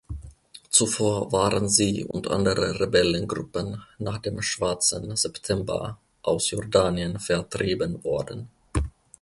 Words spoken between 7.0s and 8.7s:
vertrieben worden.